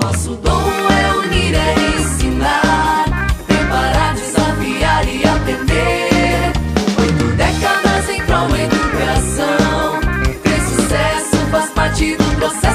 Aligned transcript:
Nosso 0.00 0.36
dom 0.36 0.70
é 0.90 1.12
unir, 1.26 1.54
é 1.56 1.74
ensinar, 1.98 3.04
preparar, 3.48 4.14
desafiar 4.14 5.04
e 5.08 5.26
aprender. 5.26 6.52
Oito 7.00 7.24
décadas 7.36 8.08
em 8.08 8.22
prol 8.22 8.56
educação. 8.56 10.00
Ter 10.44 10.60
sucesso 10.60 11.36
faz 11.50 11.70
parte 11.70 12.14
do 12.16 12.36
processo 12.36 12.67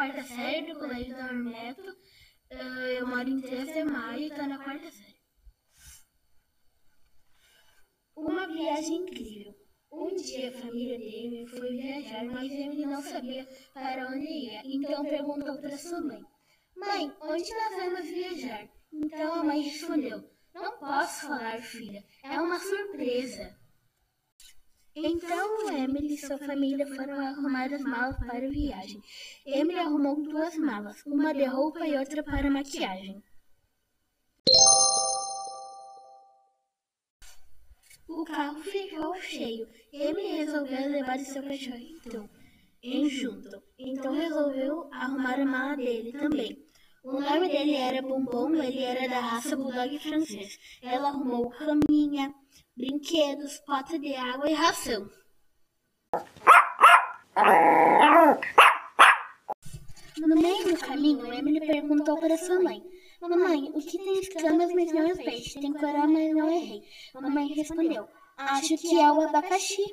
quarta 0.00 0.22
série 0.22 0.72
do 0.72 0.78
Colégio 0.78 1.14
do 1.14 1.20
Armeto. 1.20 1.94
Eu 2.98 3.06
moro 3.06 3.28
em 3.28 3.38
13 3.38 3.70
de 3.70 3.84
maio 3.84 4.18
e 4.18 4.28
estou 4.28 4.46
na 4.46 4.56
quarta 4.64 4.90
série. 4.90 5.20
Uma 8.16 8.46
viagem 8.46 9.02
incrível. 9.02 9.54
Um 9.92 10.16
dia 10.16 10.48
a 10.48 10.52
família 10.52 10.98
dele 10.98 11.46
foi 11.48 11.76
viajar, 11.76 12.24
mas 12.24 12.50
ele 12.50 12.86
não 12.86 13.02
sabia 13.02 13.46
para 13.74 14.08
onde 14.08 14.24
ia. 14.24 14.62
Então 14.64 15.04
perguntou 15.04 15.60
para 15.60 15.76
sua 15.76 16.00
mãe: 16.00 16.22
Mãe, 16.74 17.14
onde 17.20 17.50
nós 17.50 17.76
vamos 17.76 18.08
viajar? 18.08 18.70
Então 18.90 19.34
a 19.34 19.44
mãe 19.44 19.60
respondeu: 19.60 20.24
Não 20.54 20.78
posso 20.78 21.26
falar, 21.26 21.60
filha. 21.60 22.02
É 22.24 22.40
uma 22.40 22.58
surpresa. 22.58 23.54
Então 24.96 25.59
Emily 25.84 26.14
e 26.14 26.18
sua 26.18 26.38
família 26.38 26.86
foram 26.94 27.18
arrumar 27.20 27.72
as 27.72 27.82
malas 27.82 28.18
para 28.18 28.46
a 28.46 28.50
viagem. 28.50 29.00
Emily 29.46 29.78
arrumou 29.78 30.22
duas 30.22 30.56
malas, 30.56 31.02
uma 31.06 31.32
de 31.32 31.44
roupa 31.44 31.86
e 31.86 31.96
outra 31.96 32.22
para 32.22 32.50
maquiagem. 32.50 33.22
O 38.08 38.24
carro 38.24 38.60
ficou 38.60 39.14
cheio. 39.22 39.68
Emily 39.92 40.38
resolveu 40.38 40.88
levar 40.88 41.18
seu 41.20 41.42
cachorro 41.42 42.28
em 42.82 43.08
junto. 43.08 43.62
Então 43.78 44.12
resolveu 44.12 44.88
arrumar 44.92 45.40
a 45.40 45.44
mala 45.44 45.76
dele 45.76 46.12
também. 46.12 46.64
O 47.02 47.18
nome 47.18 47.48
dele 47.48 47.74
era 47.76 48.02
Bombom, 48.02 48.54
ele 48.62 48.82
era 48.82 49.08
da 49.08 49.20
raça 49.20 49.56
Bulldog 49.56 49.98
francês. 49.98 50.58
Ela 50.82 51.08
arrumou 51.08 51.48
caminha, 51.50 52.34
brinquedos, 52.76 53.58
pota 53.60 53.98
de 53.98 54.14
água 54.14 54.50
e 54.50 54.52
ração. 54.52 55.08
No 60.18 60.36
meio 60.36 60.74
do 60.74 60.78
caminho, 60.78 61.32
Emily 61.32 61.60
perguntou 61.60 62.18
para 62.18 62.36
sua 62.36 62.60
mãe: 62.60 62.82
Mamãe, 63.20 63.70
o 63.74 63.78
que 63.78 63.98
tem 63.98 64.20
escamas, 64.20 64.72
mas 64.72 64.92
não 64.92 65.02
é 65.02 65.14
peixe? 65.14 65.60
Tem 65.60 65.72
coral, 65.72 66.08
mas 66.08 66.34
não 66.34 66.48
é 66.48 66.58
rei. 66.58 66.82
Mamãe 67.14 67.48
respondeu: 67.48 68.08
Acho 68.36 68.76
que 68.76 68.98
é 68.98 69.12
o 69.12 69.20
abacaxi. 69.20 69.84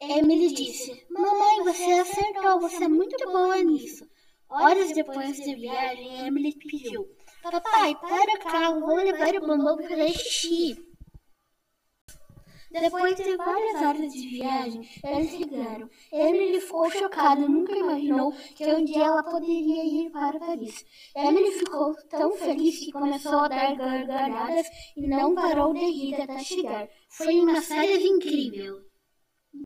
Emily 0.00 0.52
disse: 0.52 1.06
Mamãe, 1.10 1.62
você 1.64 1.92
acertou, 1.92 2.60
você 2.60 2.84
é 2.84 2.88
muito 2.88 3.16
boa 3.30 3.56
nisso. 3.62 4.06
Horas 4.48 4.92
depois 4.92 5.38
da 5.38 5.54
viagem, 5.54 6.26
Emily 6.26 6.54
pediu: 6.56 7.06
Papai, 7.42 7.94
para 7.96 8.34
o 8.34 8.38
carro, 8.38 8.80
vou 8.80 8.96
levar 8.96 9.34
o 9.34 9.40
bombom 9.40 9.76
para 9.76 9.88
fazer 9.88 10.12
xixi. 10.12 10.93
Depois 12.80 13.14
de 13.14 13.36
várias 13.36 13.82
horas 13.82 14.12
de 14.12 14.28
viagem, 14.28 14.88
eles 15.04 15.30
chegaram. 15.30 15.88
Emily 16.10 16.60
ficou 16.60 16.90
chocada, 16.90 17.46
nunca 17.46 17.72
imaginou 17.72 18.32
que 18.56 18.66
um 18.66 18.84
dia 18.84 19.04
ela 19.04 19.22
poderia 19.22 19.84
ir 19.84 20.10
para 20.10 20.40
Paris. 20.40 20.84
Emily 21.14 21.52
ficou 21.52 21.94
tão 22.10 22.32
feliz 22.32 22.80
que 22.80 22.90
começou 22.90 23.38
a 23.38 23.48
dar 23.48 23.76
gargalhadas 23.76 24.66
e 24.96 25.06
não 25.06 25.36
parou 25.36 25.72
de 25.72 25.84
rir 25.84 26.20
até 26.20 26.38
chegar. 26.40 26.88
Foi 27.08 27.38
uma 27.38 27.62
série 27.62 28.08
incrível. 28.08 28.82